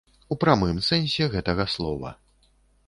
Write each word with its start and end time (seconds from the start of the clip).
У 0.35 0.37
прамым 0.43 0.79
сэнсе 0.89 1.29
гэтага 1.37 1.71
слова. 1.77 2.17